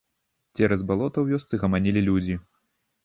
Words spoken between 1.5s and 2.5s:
гаманілі людзі.